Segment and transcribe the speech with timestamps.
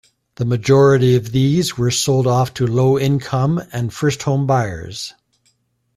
[0.37, 5.13] The majority of these were sold off to low income and first home buyers.